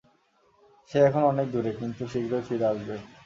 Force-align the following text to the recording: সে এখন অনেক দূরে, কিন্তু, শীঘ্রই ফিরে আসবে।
সে 0.91 0.97
এখন 1.07 1.21
অনেক 1.23 1.47
দূরে, 1.51 1.71
কিন্তু, 1.73 2.03
শীঘ্রই 2.07 2.43
ফিরে 2.47 2.65
আসবে। 2.65 2.95